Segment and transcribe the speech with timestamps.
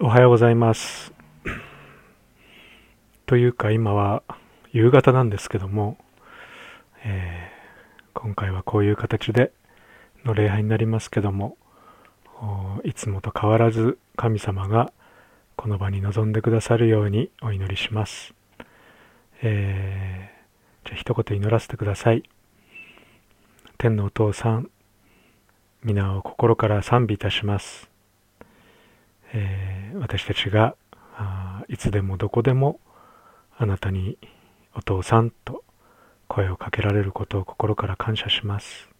[0.00, 1.12] おはようございます。
[3.26, 4.22] というか今は
[4.72, 5.98] 夕方なんですけども、
[7.04, 7.56] えー
[8.18, 9.52] 今回はこういう形で
[10.24, 11.58] の礼拝になりますけども、
[12.84, 14.90] いつもと変わらず神様が
[15.54, 18.34] この場に臨んでくださるようにお祈りします。
[19.42, 20.36] えー
[20.88, 22.22] じゃあ一言祈らせてください。
[23.76, 24.70] 天のお父さん、
[25.84, 27.95] 皆を心から賛美いたします。
[29.32, 30.76] えー私たちが
[31.14, 32.80] あいつでもどこでも
[33.56, 34.18] あなたに
[34.74, 35.64] お父さんと
[36.28, 38.90] 声をかけられることを心から感謝します。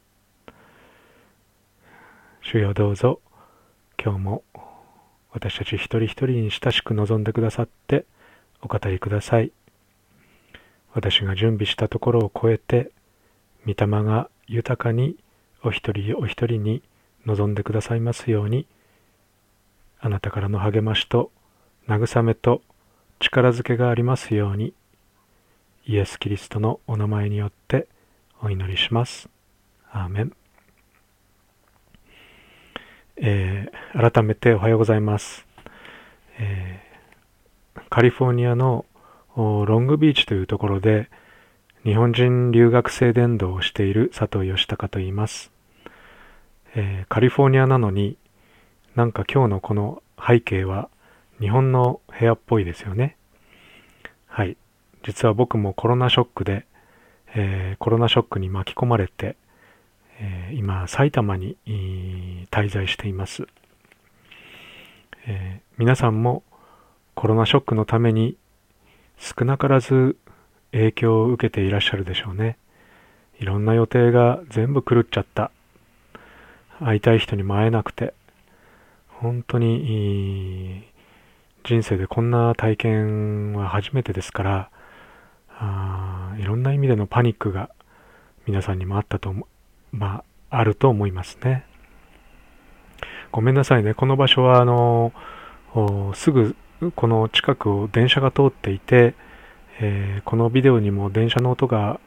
[2.43, 3.21] 主よどうぞ
[4.03, 4.43] 今日も
[5.33, 8.07] 私たち一人一人に親しく望んでくださって
[8.63, 9.53] お語りください。
[10.95, 12.91] 私が準備したところを超えて
[13.67, 15.17] 御霊が豊かに
[15.63, 16.83] お一人お一人に
[17.27, 18.67] 望んでくださいますように
[20.01, 21.31] あなたからの励ましと
[21.89, 22.63] 慰めと
[23.19, 24.75] 力づけがありますように
[25.87, 27.87] イエス・キリストのお名前によって
[28.43, 29.29] お祈りします。
[29.93, 30.33] アーメン。
[33.17, 35.47] えー改めておはようございます。
[36.39, 38.85] えーカリフォルニアの
[39.37, 41.09] ロングビーチというところで
[41.85, 45.53] 日本人留学生伝道をしている佐藤義孝と言います。
[46.75, 48.19] えーカリフォルニアなのに
[48.97, 50.89] なんか今日のこの背景は
[51.39, 53.19] 日本の部屋っぽいですよね。
[54.27, 54.57] はい。
[55.05, 56.65] 実は僕もコロナショックで、
[57.35, 59.37] えーコロナショックに巻き込まれて、
[60.19, 61.59] えー今埼玉に
[62.51, 63.47] 滞在しています、
[65.27, 66.43] えー皆さんも
[67.15, 68.39] コロナショックのために
[69.19, 70.17] 少なからず
[70.73, 72.57] 影響を受けていらっしゃるでしょうね。
[73.39, 75.51] いろんな予定が全部狂っちゃった。
[76.81, 78.15] 会いたい人にも会えなくて、
[79.21, 80.87] 本当に
[81.65, 84.71] 人生でこんな体験は初めてですから、
[85.59, 87.71] あいろんな意味でのパニックが
[88.47, 89.49] 皆さんにもあったと思、
[89.91, 91.65] まあ、あると思いますね。
[93.33, 93.95] ごめんなさいね。
[93.95, 95.13] この場所は、あの、
[96.15, 96.55] すぐ
[96.95, 99.15] この近くを電車が通っていて、
[99.81, 102.01] えーこのビデオにも電車の音が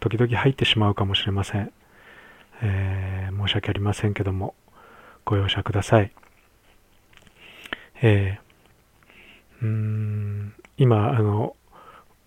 [0.00, 1.72] 時々入ってしまうかもしれません。
[2.62, 4.54] えー申し訳ありませんけども、
[5.24, 6.12] ご容赦ください。
[8.02, 8.50] えー
[9.62, 11.54] うーん今、あの、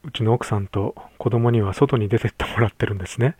[0.03, 3.35] うちの奥さんと子供には外に出てってもらってるんですね。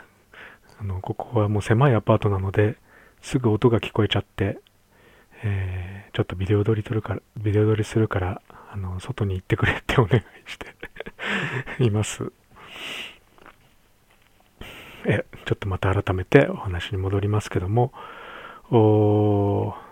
[0.78, 2.76] あの、ここはもう狭いアパートなので、
[3.20, 4.58] すぐ音が聞こえちゃって、
[5.44, 10.66] えーちょっとビデオ撮り撮るから、ビデオ撮りするから、あの、外に行ってくれってお願いして
[11.82, 12.30] います。
[15.04, 17.92] え、ちょっとまた改めてお話に戻りますけども、
[18.70, 19.91] おー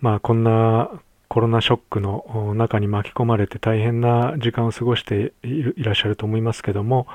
[0.00, 0.90] まあこんな
[1.28, 7.06] コロナショックの中に巻き込まれて大変な時間を過ごしていらっしゃると思いますけども、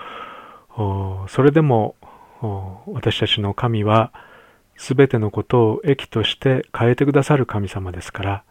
[1.30, 1.96] それでも
[2.88, 4.12] 私たちの神は
[4.76, 8.44] すべてのことを益として変えてくださる神様ですから、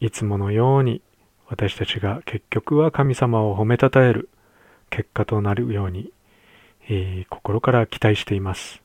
[0.00, 1.00] いつものように
[1.48, 4.28] 私たちが結局は神様を褒めたたえる
[4.90, 6.12] 結果となるように、
[6.88, 8.82] えー心から期待しています。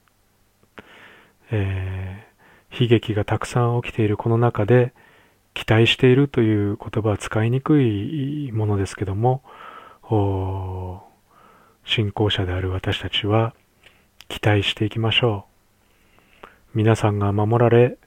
[1.52, 2.33] えー
[2.80, 4.94] 悲劇がたくさん起きているこの中で、
[5.54, 9.44] 期待しているという言葉は使いにくいものですけども、
[11.86, 13.54] 信仰者である私たちは
[14.28, 15.46] 期待していきましょ
[16.44, 16.48] う。
[16.74, 17.98] 皆さんが守られ、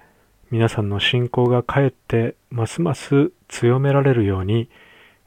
[0.50, 4.68] 皆さんの信仰がかえってますます強められるように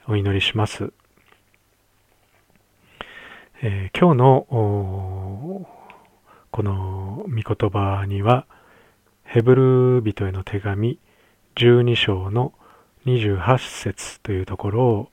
[0.07, 0.91] お祈りします。
[3.61, 4.45] えー今日の
[6.51, 8.45] この御言葉には、
[9.31, 10.97] ヘブル人への手紙
[11.55, 12.51] 12章の
[13.05, 15.09] 28節というところ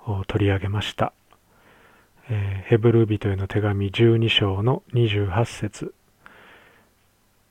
[0.00, 1.12] を取り上げました。
[2.28, 5.94] えーヘブル人への手紙12章の28節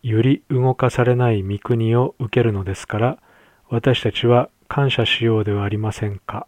[0.03, 3.17] より動かされない御国を受けるのですから、
[3.69, 6.47] 私たちは感謝しようではありませんか。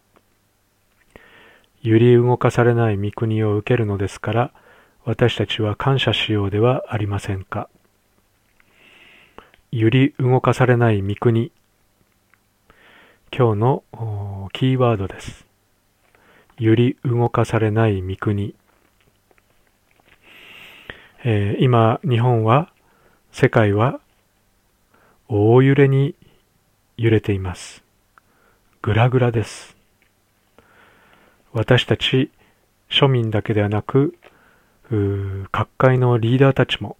[1.80, 4.50] 揺り動かされない御国を受けるのですから、
[5.06, 7.70] 私たちは感謝しようではありませんか。
[9.74, 11.50] 揺り動かされない御国。
[13.34, 13.84] 今日の
[14.52, 15.46] キーワードです。
[16.58, 18.54] 揺り動かされない御国。
[21.24, 22.70] えー今、日本は、
[23.30, 24.00] 世界は、
[25.28, 26.16] 大揺れに
[26.98, 27.82] 揺れています。
[28.82, 29.74] ぐらぐらです。
[31.54, 32.30] 私たち
[32.90, 34.18] 庶民だけではなく、
[35.50, 36.98] 各界のリーダーたちも、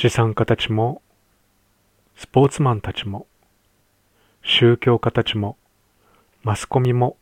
[0.00, 1.02] 資産家たちも、
[2.14, 3.26] スポーツマンたちも、
[4.44, 5.56] 宗教家たちも、
[6.44, 7.16] マスコミも、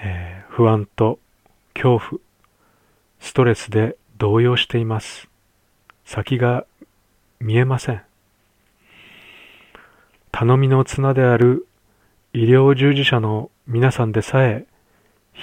[0.00, 1.18] えー、不安と
[1.74, 2.20] 恐怖、
[3.18, 5.28] ストレスで動揺しています。
[6.04, 6.66] 先が
[7.40, 8.02] 見えません。
[10.30, 11.66] 頼みの綱である
[12.32, 14.66] 医療従事者の皆さんでさえ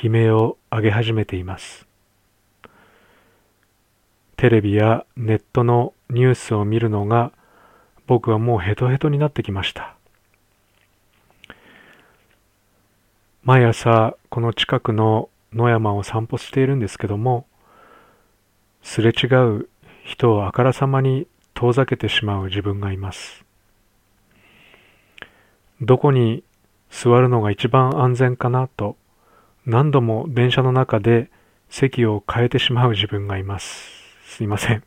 [0.02, 1.91] 悲鳴を上げ始めています。
[4.42, 7.32] テレビやネットのニュースを見るのが
[8.08, 9.96] 僕はもうヘトヘトになってきました。
[13.44, 17.46] 毎朝この近くの野山を散歩しているんですけども、
[18.82, 19.28] すれ違
[19.58, 19.70] う
[20.06, 23.46] 人をあからさまに遠ざけてしまう自分がいます。
[25.82, 26.44] どこに
[26.90, 28.98] 座るのが一番安全かなと
[29.68, 31.30] 何度も電車の中で
[31.70, 34.01] 席を変えてしまう自分がいます。
[34.32, 34.84] すいません。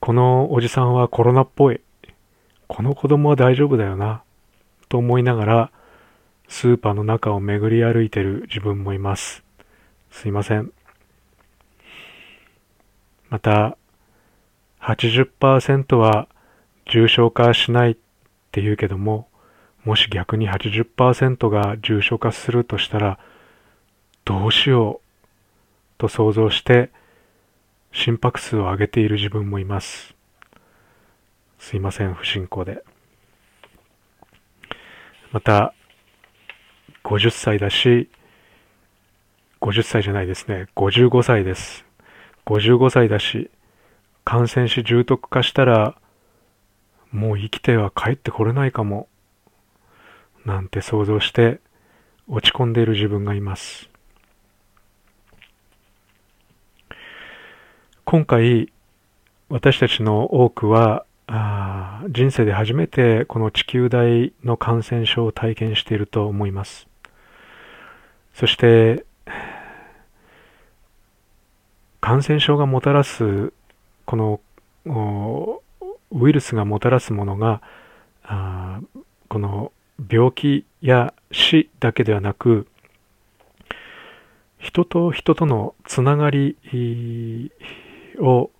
[0.00, 1.80] このおじさんはコロナっぽい。
[2.66, 4.24] この子供は大丈夫だよな。
[4.88, 5.72] と思いながら、
[6.48, 9.44] スーパーの中を巡り歩いてる自分もいます。
[10.10, 10.72] すいません。
[13.28, 13.78] また、
[14.80, 16.26] 80%は
[16.86, 17.96] 重症化しないっ
[18.50, 19.28] て言うけども、
[19.84, 23.20] もし逆に80%が重症化するとしたら、
[24.24, 25.09] どうしよう
[26.00, 26.90] と想像して
[27.92, 30.14] 心拍数を上げている自分もいます。
[31.58, 32.82] すいません、不進行で。
[35.30, 35.74] また、
[37.04, 38.08] 50歳だし、
[39.60, 41.84] 50歳じゃないですね、55歳です。
[42.46, 43.50] 55歳だし、
[44.24, 45.96] 感染し重篤化したら、
[47.12, 49.08] もう生きては帰ってこれないかも、
[50.46, 51.60] なんて想像して
[52.26, 53.89] 落ち込んでいる自分がいます。
[58.10, 58.72] 今回、
[59.50, 66.88] 私たちの多くは、あ人生で初めてこの地球大の感染症を体験していると思います。
[68.34, 69.04] そして、
[72.00, 73.52] 感染症がもたらす、
[74.06, 75.60] この
[76.10, 77.62] ウイルスがもたらすものが、
[78.24, 78.80] あ
[79.28, 79.70] この
[80.10, 82.66] 病気や死だけではなく、
[84.58, 86.56] 人と人とのつながり
[88.20, 88.50] を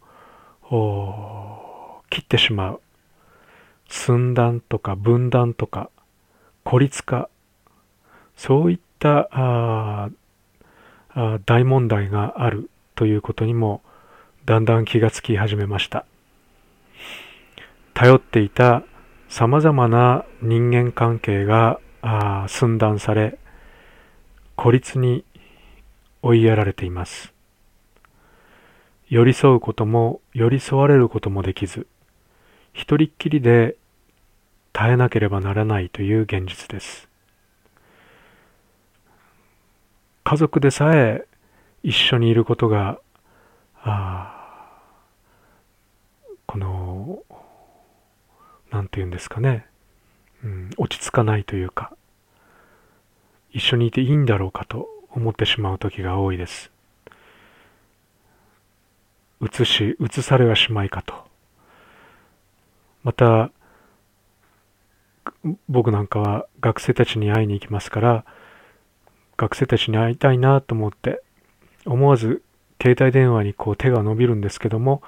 [2.11, 2.81] 切ってしまう。
[3.89, 5.91] 寸断とか分断とか
[6.65, 7.29] 孤立化。
[8.37, 9.29] そういった
[11.45, 13.83] 大問題があるということにも
[14.47, 16.07] だんだん気がつき始めました。
[17.93, 18.83] 頼っていた
[19.29, 21.81] さまざまな人間関係が
[22.49, 23.39] 寸断され
[24.57, 25.25] 孤立に
[26.23, 27.30] 追いやられています。
[29.11, 31.89] 寄り添うことも寄り添われることもできず、
[32.73, 33.75] 一人っきりで
[34.73, 37.09] 耐えなければならないという現実です。
[40.23, 41.27] 家族でさえ
[41.83, 43.01] 一緒にいることが、
[43.83, 44.79] あ
[46.47, 47.19] この、
[48.71, 49.67] なんて言うんですかね、
[50.45, 51.97] うん、落ち着かないというか、
[53.51, 56.71] 一緒にいていいんだろうかと思ってしまう時が多いです。
[59.41, 61.15] 移し、移されはしまいかと。
[63.03, 63.51] また、
[65.69, 68.25] 僕なんかは学生たちに会いに行きますから、
[69.37, 71.23] 学生たちに会いたいなと思って、
[71.87, 72.43] 思わず
[72.83, 75.03] 携帯電話にこう手が伸びるんですけども、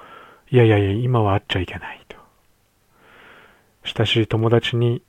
[0.49, 2.17] いやいやいや、今は会っちゃいけないと。
[3.83, 5.03] 親しい友達に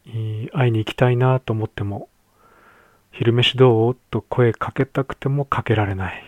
[0.52, 2.08] 会いに行きたいなと思っても、
[3.12, 3.96] 昼飯どう？
[4.10, 6.24] と声かけたくてもかけられない。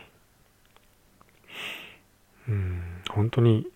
[2.48, 2.82] うん、
[3.16, 3.66] 本当に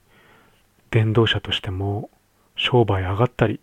[0.90, 2.10] 電動車としても
[2.56, 3.58] 商売上がったり、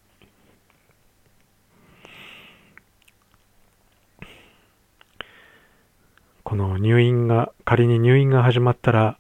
[6.44, 9.20] この入院が、仮に入院が始まったら、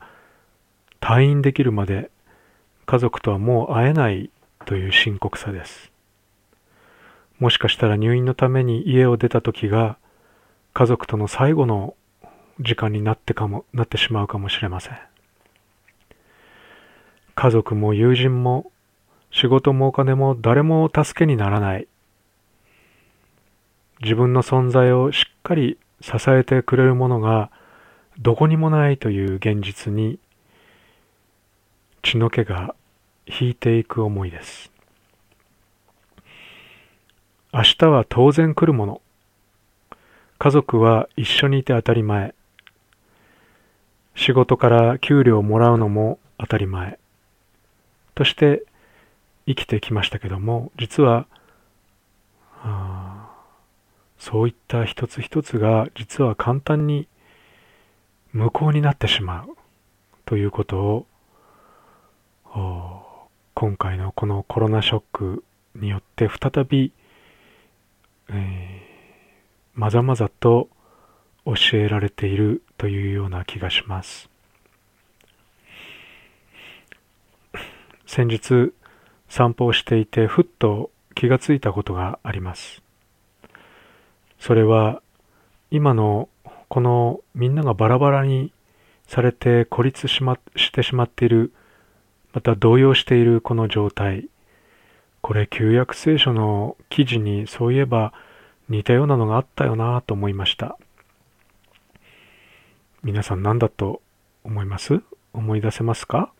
[0.99, 2.09] 退院できるまで
[2.87, 4.31] 家族とはもう会えない
[4.65, 5.91] という深刻さです。
[7.37, 9.97] もしかしたら入院のために家を出た時が
[10.73, 11.93] 家族との最後の
[12.59, 14.97] 時間になってかも、なってしまうかもしれません。
[17.37, 18.71] 家族も友人も
[19.29, 21.87] 仕事もお金も誰も助けにならない。
[24.01, 27.51] 自分の存在をしっかり支えてくれるものが
[28.17, 30.17] どこにもないという現実に
[32.01, 32.73] 血の気が
[33.27, 34.71] 引いていく思いです。
[37.53, 39.01] 明日は当然来るもの。
[40.39, 42.33] 家族は一緒にいて当たり前。
[44.15, 46.97] 仕事から給料をもらうのも当たり前。
[48.17, 48.63] として
[49.45, 51.27] 生きてきましたけども、実は、
[54.17, 57.07] そういった一つ一つが実は簡単に
[58.33, 59.55] 無効になってしまう
[60.25, 61.05] ということ
[62.55, 65.43] を今回のこのコロナショック
[65.75, 66.91] によって再び、
[68.29, 70.67] えー、まざまざと
[71.45, 74.29] 教えられているというような気がします。
[78.07, 78.73] 先日
[79.29, 82.81] 散歩をしていてふっと気がついたことがあります。
[84.39, 85.01] それは
[85.69, 86.29] 今の
[86.69, 88.51] このみんながバラバラに
[89.07, 91.51] されて孤立し,、ま、してしまっている
[92.33, 94.29] また動揺しているこの状態。
[95.21, 98.13] これ旧約聖書の記事にそういえば
[98.69, 100.77] 似たようなのがあったよなと思いました。
[103.03, 104.01] 皆さん何だと
[104.43, 105.01] 思います？
[105.33, 106.31] 思い出せますか？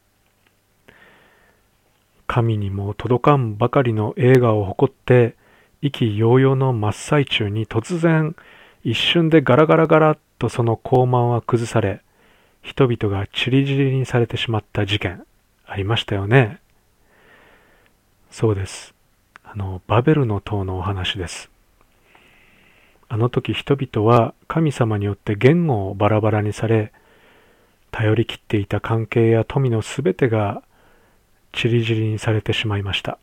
[2.27, 5.36] 神にも届かんばかりの映画を誇って
[5.81, 8.36] 意気揚々の真っ最中に突然
[8.84, 12.01] 一瞬でガラガラガラッとその高慢は崩され
[12.62, 15.24] 人々が散り散りにされてしまった事件
[15.65, 16.60] ありましたよね。
[18.29, 18.93] そうです。
[19.43, 21.50] あのバベルの塔のお話です。
[23.10, 26.91] あの時人々は神様によって言語をバラバラにされ
[27.91, 30.62] 頼り切っていた関係や富のすべてが
[31.57, 33.17] 散り散りにされてしまいました。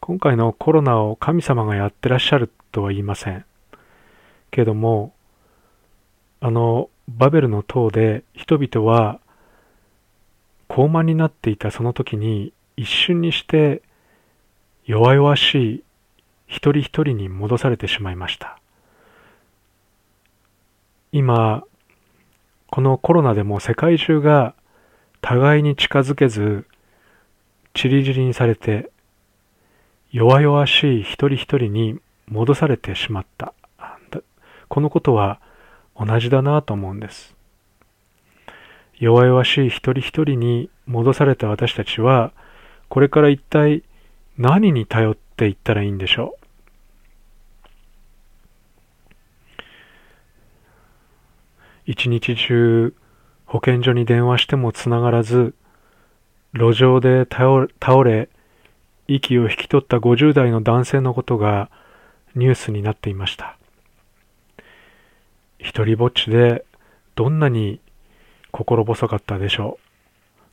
[0.00, 3.46] 今回のコロナを神様がやってらっしゃるとは言いません。
[4.50, 5.14] けども、
[6.40, 9.18] あのバベルの塔で人々は
[10.68, 13.80] 高慢になっていたその時に一瞬にして
[14.84, 15.84] 弱々しい
[16.46, 18.58] 一人一人に戻されてしまいました。
[21.12, 21.64] 今、
[22.66, 24.54] このコロナでも世界中が
[25.22, 26.66] 互いに近づけず
[27.74, 28.90] 散り散りにされて
[30.10, 33.52] 弱々しい一人一人に戻されてしまった。
[34.68, 35.40] このことは
[35.94, 37.36] 同じだなと思うんです。
[38.98, 42.32] 弱々しい一人一人に戻された私たちは、
[42.88, 43.82] これから一体
[44.38, 46.38] 何に頼っていったらいいんでしょ
[51.86, 51.90] う？
[51.90, 52.94] 一日中
[53.46, 55.54] 保健所に電話してもつながらず、
[56.54, 57.66] 路上で倒
[58.04, 58.28] れ、
[59.08, 61.68] 息を引き取った50代の男性のことが
[62.36, 63.58] ニュースになっていました。
[65.58, 66.64] 一人ぼっちで
[67.16, 67.80] どんなに
[68.52, 69.78] 心細かったでしょ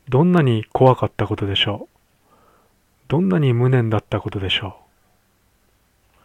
[0.08, 0.12] う。
[0.12, 1.98] どんなに怖かったことでしょう。
[3.08, 6.18] どんなに無念だったことでしょう。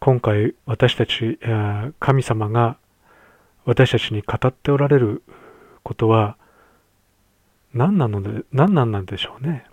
[0.00, 1.38] 今回私たち、
[2.00, 2.76] 神様が
[3.66, 5.22] 私たちに語っておられる
[5.84, 6.36] ことは
[7.72, 9.64] 何なので、何なんなんでしょうね。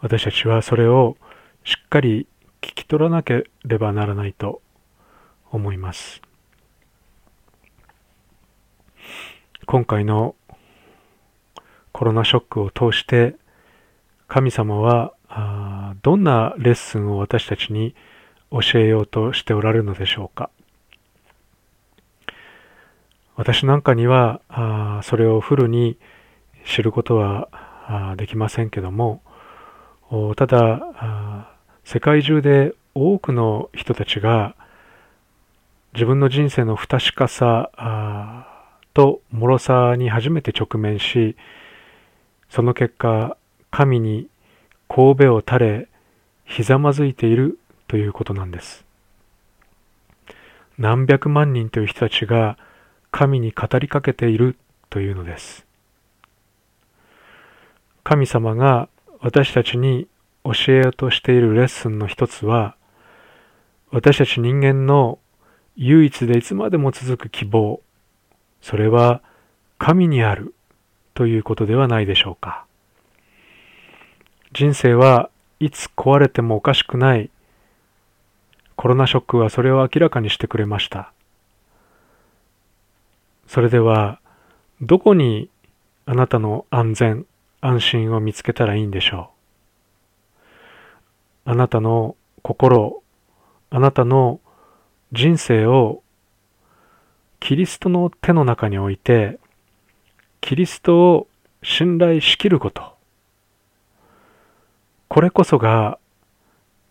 [0.00, 1.16] 私たちはそれを
[1.64, 2.26] しっかり
[2.60, 4.62] 聞き取らなければならないと
[5.50, 6.22] 思います。
[9.66, 10.34] 今回の
[11.92, 13.36] コロナショックを通して
[14.26, 15.14] 神様は
[16.02, 17.94] どんなレッスンを私たちに
[18.50, 20.50] 教えようとしておられるのでしょうか
[23.40, 25.96] 私なんかにはあそれをフルに
[26.66, 27.48] 知ることは
[28.18, 29.22] できませんけども
[30.36, 31.48] ただ
[31.82, 34.54] 世界中で多くの人たちが
[35.94, 38.46] 自分の人生の不確かさ
[38.92, 41.34] と脆さに初めて直面し
[42.50, 43.38] その結果
[43.70, 44.28] 神に
[44.86, 45.88] 神戸を垂れ
[46.44, 48.84] ひざまずいているということなんです。
[50.76, 52.58] 何百万人という人たちが
[53.10, 54.56] 神に語りかけている
[54.88, 55.66] というのです。
[58.04, 58.88] 神様が
[59.20, 60.08] 私たちに
[60.44, 62.76] 教えようとしているレッスンの一つは、
[63.90, 65.18] 私たち人間の
[65.76, 67.80] 唯一でいつまでも続く希望、
[68.62, 69.22] それは
[69.78, 70.54] 神にある
[71.14, 72.64] ということではないでしょうか。
[74.52, 77.30] 人生はいつ壊れてもおかしくない。
[78.76, 81.12] コロナショックはそれを明らかにしてくれました。
[83.52, 84.20] それでは、
[84.80, 85.50] どこに
[86.06, 87.26] あなたの安全、
[87.60, 89.32] 安心を見つけたらいいんでしょ
[91.44, 91.50] う？
[91.50, 93.02] あなたの心、
[93.70, 94.38] あなたの
[95.10, 96.04] 人生を
[97.40, 99.40] キリストの手の中に置いて、
[100.40, 101.26] キリストを
[101.64, 102.94] 信頼しきること。
[105.08, 105.98] これこそが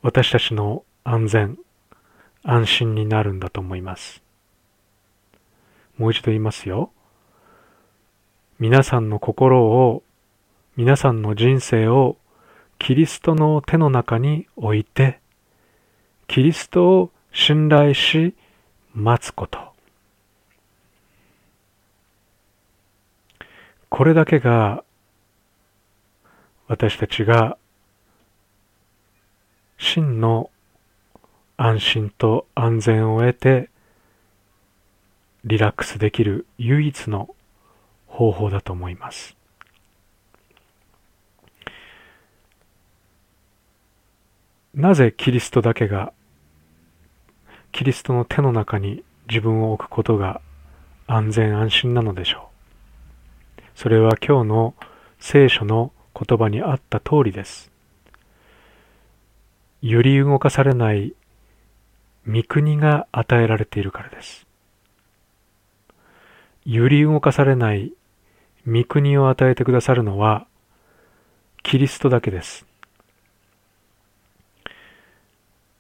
[0.02, 1.58] 私たちの安全、
[2.44, 4.22] 安心になるんだと思います。
[6.00, 6.92] もう一度言いますよ。
[8.58, 10.02] 皆さんの心を、
[10.78, 12.16] 皆さんの人生を
[12.80, 15.20] キリストの手の中に置いて、
[16.28, 18.34] キリストを信頼し
[18.94, 19.60] 待つこと。
[23.90, 24.86] これだけが
[26.70, 27.58] 私たちが
[29.78, 30.50] 真の
[31.58, 33.69] 安心と安全を得て
[35.50, 37.34] リラックスできる唯一の
[38.06, 39.36] 方法だと思います。
[44.76, 46.14] なぜキリストだけが
[47.72, 50.40] キリストの手の中に自分を置くことが
[51.08, 52.52] 安全安心なのでしょ
[53.58, 53.62] う？
[53.74, 54.76] それは今日の
[55.20, 57.72] 聖書の言葉にあった通りです。
[59.82, 61.16] 揺り動かされない
[62.28, 64.46] 御国が与えられているからです。
[66.66, 67.94] 揺り動かされない
[68.68, 70.46] 御国を与えてくださるのは
[71.64, 72.66] キリストだけです。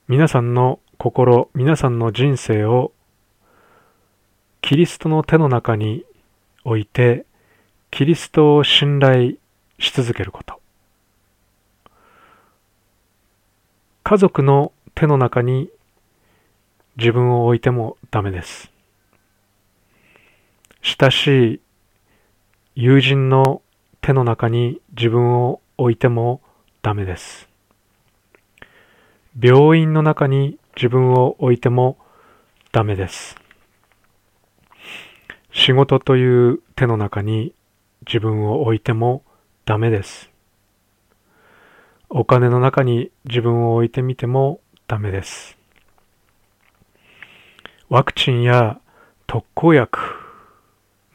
[0.07, 2.91] 皆さんの心、皆さんの人生を
[4.61, 6.03] キリストの手の中に
[6.63, 7.25] 置いて、
[7.91, 9.33] キリストを信頼
[9.79, 10.59] し続けること。
[14.03, 15.69] 家族の手の中に
[16.97, 18.71] 自分を置いてもダメです。
[20.81, 21.61] 親しい
[22.75, 23.61] 友人の
[24.01, 26.41] 手の中に自分を置いても
[26.81, 27.49] ダメです。
[29.39, 31.97] 病院の中に自分を置いても
[32.71, 33.35] ダメです。
[35.51, 37.53] 仕事という手の中に
[38.05, 39.23] 自分を置いても
[39.65, 40.29] ダメです。
[42.09, 45.57] お金の中に自分を置いてみてもダメです。
[47.89, 48.79] ワクチンや
[49.27, 50.18] 特効薬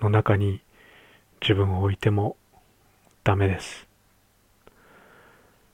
[0.04, 0.60] の中に
[1.40, 2.36] 自分を置いても
[3.24, 3.88] ダメです。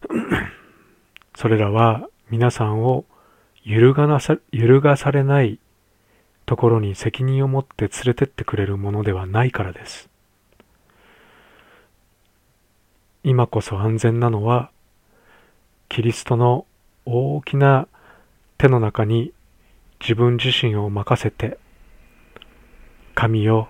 [1.36, 3.04] それらは皆さんを
[3.64, 5.58] 揺るがなさ揺るがされない
[6.46, 10.08] ところに責任を持って連れてってくれるものではないからです。
[13.22, 14.70] 今こそ安全なのは
[15.88, 16.66] キリストの
[17.04, 17.88] 大きな
[18.58, 19.32] 手の中に
[20.00, 21.58] 自分自身を任せて
[23.14, 23.68] 神よ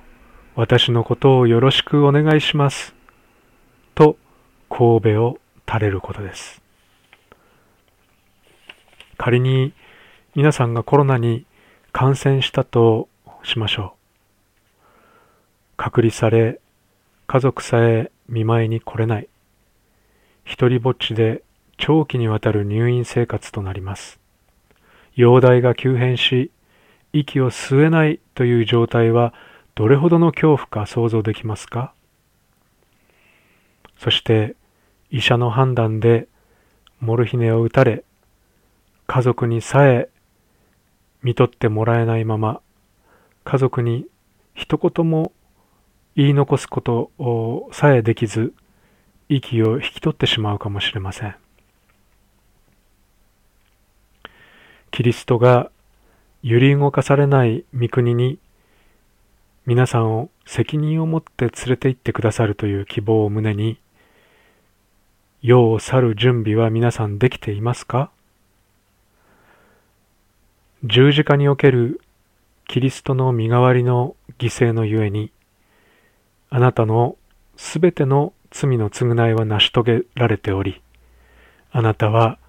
[0.61, 2.95] 私のことをよろしくお願いします
[3.95, 4.19] と
[4.69, 6.61] 神戸を垂れることです。
[9.17, 9.73] 仮に
[10.35, 11.47] 皆さんがコロナに
[11.93, 13.09] 感染したと
[13.43, 14.85] しましょう。
[15.79, 16.61] 隔離され、
[17.27, 19.31] 家族さえ見舞いに来れない。
[20.45, 21.43] 一人ぼっちで
[21.79, 24.21] 長期にわたる入院生活となります。
[25.15, 26.51] 容体が急変し、
[27.15, 29.33] 息を吸えないという状態は
[29.75, 31.95] どれほどの恐怖か想像できますか？
[33.99, 34.55] そして
[35.11, 36.29] 医者の判断で
[37.01, 38.05] モルヒネを打たれ
[39.07, 40.09] 家族にさえ
[41.23, 42.61] 見とってもらえないまま、
[43.45, 44.07] 家族に
[44.55, 45.33] 一言も
[46.17, 48.55] 言い残すことをさえできず、
[49.29, 51.35] 息を引き取ってしまうかもしれません。
[54.91, 55.71] キリストが
[56.43, 58.39] 揺り動かされない御国に
[59.71, 63.79] 皆さんを責任を持って連れて行ってくださるという希望を胸に
[65.43, 68.11] 世を去る準備は皆さんできていますか？
[70.83, 72.01] 十字架における
[72.67, 75.31] キリストの身代わりの犠牲のゆえに、
[76.49, 77.17] あなたの
[77.57, 80.83] すべての罪の償いは成し遂げられており、
[81.71, 82.41] あなたは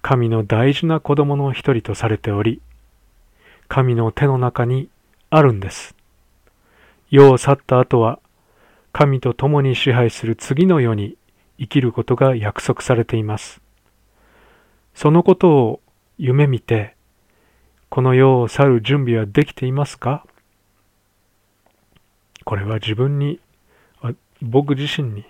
[0.00, 2.62] 神の大事な子供の一人とされており、
[3.66, 4.88] 神の手の中に
[5.28, 5.96] あるんです。
[7.12, 8.20] 世を去った後は、
[8.90, 11.18] 神と共に支配する次の世に
[11.58, 13.60] 生きることが約束されています。
[14.94, 15.80] そのことを
[16.16, 16.96] 夢見て、
[17.90, 20.26] この世を去る準備はできていますか？
[22.46, 23.40] これは自分に、
[24.40, 25.26] 僕自身に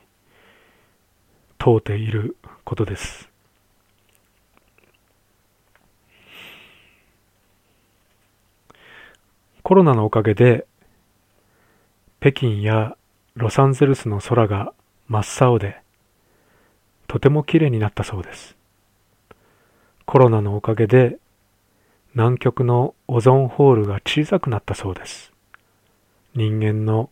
[1.59, 3.29] 問うていることです。
[9.65, 10.65] コロナのおかげで、
[12.23, 12.97] 北京や
[13.35, 14.73] ロサンゼルスの空が
[15.09, 15.81] 真っ青で、
[17.09, 18.57] とても綺麗になったそうです。
[20.07, 21.19] コロナのおかげで
[22.15, 25.33] 南極のオゾンホールが小さくなったそうです。
[26.37, 27.11] 人間の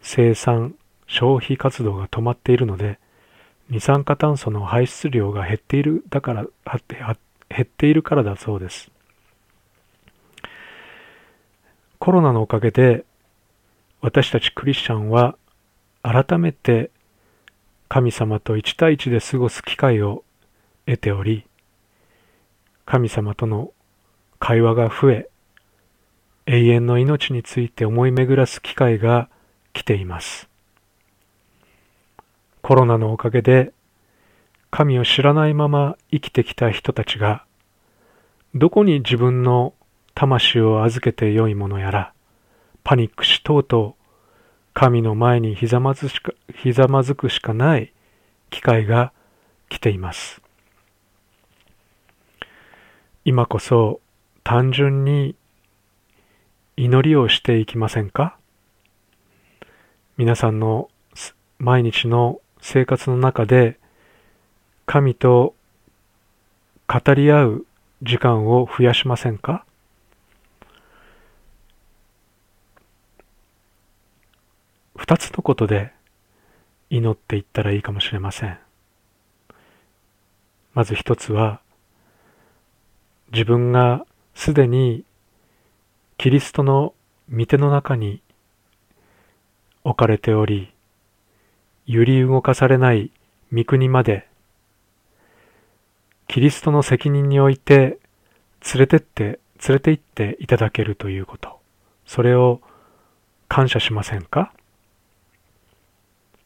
[0.00, 0.76] 生産、
[1.08, 3.00] 消費活動が止まっているので、
[3.68, 8.92] 二酸化炭素の排出量が減っているだから減っているからだそうです。
[11.98, 13.04] コロナのおかげで
[14.02, 15.36] 私たちクリスチャンは
[16.02, 16.90] 改めて
[17.88, 20.24] 神様と一対一で過ごす機会を
[20.86, 21.46] 得ており、
[22.84, 23.72] 神様との
[24.40, 25.28] 会話が増え、
[26.46, 29.28] 永遠の命について思い巡らす機会が
[29.72, 30.48] 来ています。
[32.60, 33.72] コロナのおかげで
[34.70, 37.44] 神を知らないまま生きてきた人たちが
[38.54, 39.74] どこに自分の
[40.14, 42.12] 魂を預けてよいものやら
[42.84, 44.02] パニックしとうとう
[44.74, 47.92] 神の前にひざまずしかひざまずくしかない
[48.50, 49.12] 機会が
[49.68, 50.42] 来ています。
[53.24, 54.00] 今こそ
[54.42, 55.36] 単純に
[56.76, 58.36] 祈りをしていきませんか？
[60.16, 60.88] 皆さんの
[61.58, 63.78] 毎日の生活の中で
[64.86, 65.54] 神と
[66.88, 67.66] 語り合う
[68.02, 69.64] 時間を増やしませんか？
[75.02, 75.90] 二つのことで
[76.88, 78.56] 祈っていったらいいかもしれません。
[80.74, 81.60] まず一つは、
[83.32, 85.02] 自分がすでに
[86.18, 86.94] キリストの
[87.36, 88.22] 御手の中に
[89.82, 90.72] 置かれており、
[91.84, 93.10] 揺り動かされない
[93.52, 94.28] 御国まで、
[96.28, 97.98] キリストの責任において
[98.72, 101.58] 連れてって、連れて行っていただけるということ。
[102.06, 102.60] それを
[103.48, 104.52] 感謝しませんか？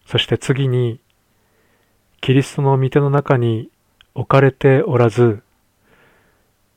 [0.07, 1.01] そして次に、
[2.21, 3.71] キリストの御手の中に
[4.14, 5.42] 置かれておらず、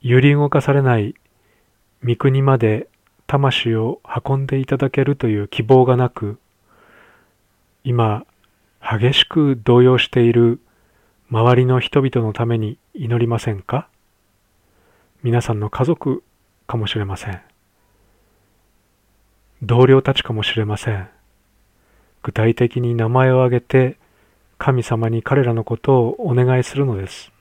[0.02, 1.16] 揺り動かされない
[2.04, 2.88] 御国まで
[3.28, 6.40] 魂を運んでいただけるという希望がなく、
[7.84, 8.26] 今、
[8.82, 10.60] 激しく動揺している
[11.30, 13.88] 周りの人々のために祈りませんか？
[15.22, 16.24] 皆さんの家族
[16.66, 17.42] かもしれません。
[19.62, 21.10] 同僚たちかもしれません。
[22.22, 23.98] 具体的に名前を挙げて
[24.58, 27.32] 神様に彼らのことをお願いするのです。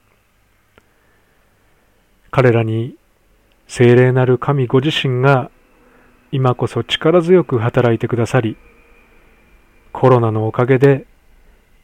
[2.31, 2.97] 彼らに
[3.67, 5.51] 聖霊なる神ご自身が
[6.31, 8.57] 今こそ力強く働いてくださり、
[9.93, 11.07] コロナのおかげで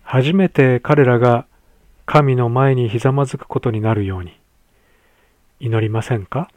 [0.02, 1.46] 初めて彼らが
[2.06, 4.38] 神の前にひざまずくことになるように
[5.60, 6.50] 祈りませんか？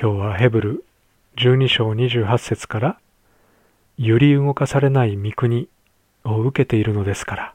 [0.00, 0.84] 今日はヘブル
[1.36, 2.98] 12章28節から
[3.96, 5.68] 揺り動かされない御国
[6.24, 7.54] を受けているのですから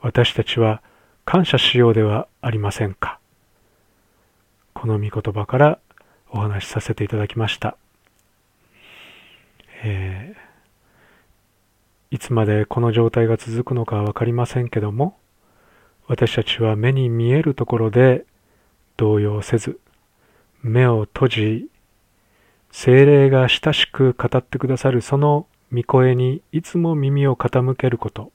[0.00, 0.82] 私たちは
[1.24, 3.18] 感謝しようではありませんか。
[4.80, 5.80] この御言葉から
[6.30, 7.76] お話しさせていただきました、
[9.82, 15.18] えー、いつまでこの状態が続くのかは分かりませんけども
[16.06, 18.24] 私たちは目に見えるところで
[18.96, 19.80] 動揺せず
[20.62, 21.68] 目を閉じ
[22.70, 28.32] 精霊が親しく語ってくださるその御声にいつも耳を傾けること。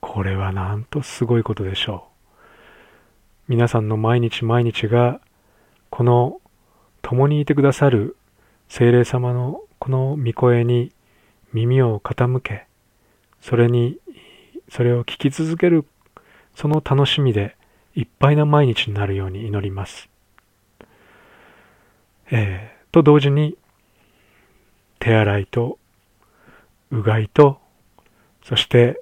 [0.00, 2.08] これはなんとすごいことでしょ
[3.48, 3.52] う。
[3.52, 5.20] 皆さんの毎日毎日が、
[5.90, 6.40] この
[7.02, 8.16] 共にいてくださる
[8.68, 10.92] 精霊様のこの御声に
[11.52, 12.66] 耳を傾け、
[13.40, 13.98] それに、
[14.68, 15.84] それを聞き続ける、
[16.54, 17.56] その楽しみで
[17.94, 20.08] いっぱいな毎日になるように祈ります。
[22.30, 23.56] えーと同時に
[24.98, 25.78] 手洗いと
[26.90, 27.58] うがいと
[28.44, 29.00] そして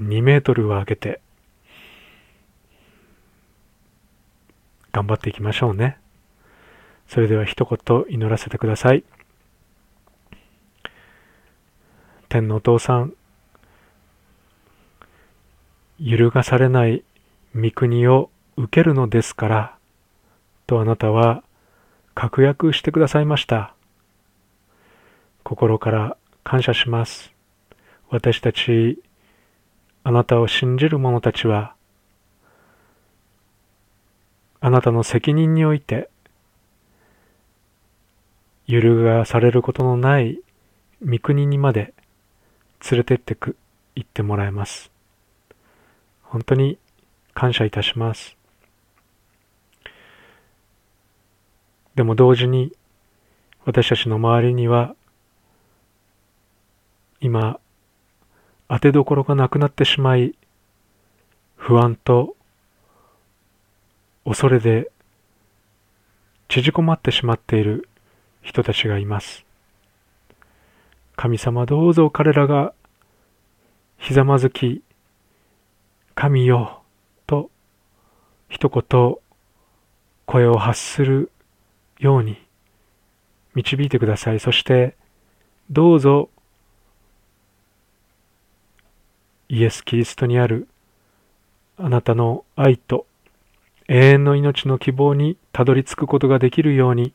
[0.00, 1.20] 2メートルを空けて
[4.94, 5.98] 頑張っていきましょうね。
[7.08, 9.02] それでは一言祈らせてください。
[12.28, 13.12] 天のお父さん、
[15.98, 17.02] 揺るがされない
[17.56, 19.78] 御国を受けるのですから、
[20.68, 21.42] とあなたは
[22.14, 23.74] 確約してくださいました。
[25.42, 27.32] 心から感謝します。
[28.08, 29.00] 私たち、
[30.04, 31.74] あなたを信じる者たちは、
[34.60, 36.08] あなたの責任において、
[38.66, 40.40] 揺るがされることのない
[41.06, 41.92] 御国にまで
[42.90, 43.56] 連れてってく、
[43.94, 44.90] 行ってもらえます。
[46.22, 46.78] 本当に
[47.34, 48.36] 感謝いたします。
[51.94, 52.72] でも同時に
[53.64, 54.94] 私たちの周りには
[57.20, 57.58] 今
[58.68, 60.34] 当てどころがなくなってしまい
[61.56, 62.36] 不安と
[64.24, 64.90] 恐れで
[66.48, 67.88] 縮こまってしまっている
[68.42, 69.44] 人たちがいます。
[71.16, 72.74] 神様どうぞ彼らが
[73.98, 74.82] ひざまずき、
[76.14, 76.82] 神よ
[77.26, 77.50] と
[78.48, 79.16] 一言
[80.26, 81.30] 声を発する
[82.04, 82.36] ように
[83.54, 84.38] 導いてください。
[84.38, 84.94] そして
[85.70, 86.28] どうぞ
[89.48, 90.68] イエス・キリストにある
[91.78, 93.06] あなたの愛と
[93.88, 97.14] 永遠の命の希望にたどり着くことができるように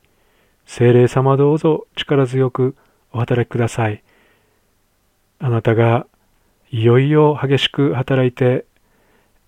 [0.65, 2.75] 精霊様どうぞ力強く
[3.12, 4.04] お働きください。
[5.39, 6.08] あなたが
[6.71, 8.65] いよいよ激しく働いて、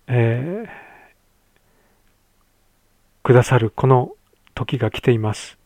[0.06, 0.68] えー、
[3.22, 4.12] くださるこの
[4.54, 5.58] 時が来ています。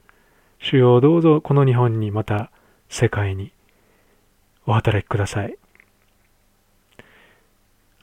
[0.58, 2.50] 主よどうぞこの日本にまた
[2.88, 3.52] 世界に
[4.66, 5.56] お働きください。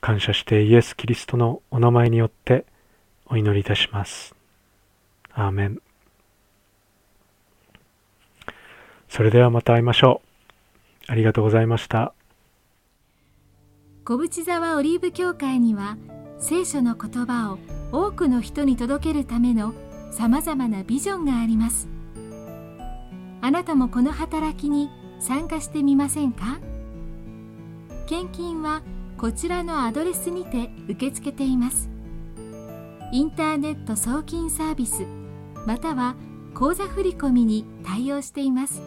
[0.02, 2.66] 感謝してイエス・キリストのお名前によって
[3.26, 4.36] お祈りいたします。
[5.34, 5.82] アーメン。
[9.08, 10.22] それではまた会いましょ
[11.08, 11.12] う。
[11.12, 12.14] ありがとうございました。
[14.06, 15.98] 小淵沢オリーブ教会には
[16.38, 17.60] 聖書の言葉を
[17.94, 19.74] 多くの人に届けるための
[20.16, 21.88] さまざまなビジョンがあります。
[23.42, 26.60] あなたもこの働きに参加してみませんか？
[28.06, 28.84] 献金は
[29.18, 31.90] こちらのアドレスにて受け付けています。
[33.12, 35.04] インターネット送金サービス
[35.66, 36.16] または
[36.54, 38.84] 口座振込に対応しています。